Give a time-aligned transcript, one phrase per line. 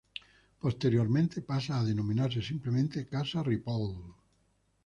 [0.59, 3.93] Posteriormente pasa a denominarse simplemente Casa Ripoll.